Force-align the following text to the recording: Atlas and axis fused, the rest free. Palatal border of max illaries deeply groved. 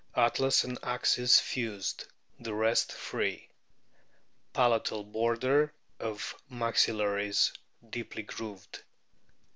Atlas 0.15 0.63
and 0.63 0.79
axis 0.81 1.39
fused, 1.39 2.05
the 2.39 2.55
rest 2.55 2.91
free. 2.91 3.51
Palatal 4.51 5.03
border 5.03 5.75
of 5.99 6.35
max 6.49 6.87
illaries 6.87 7.51
deeply 7.87 8.23
groved. 8.23 8.81